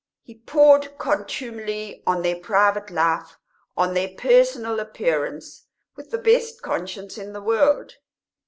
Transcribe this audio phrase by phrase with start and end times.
[0.23, 3.37] He poured contumely on their private life,
[3.77, 7.97] on their personal appearance, with the best conscience in the world.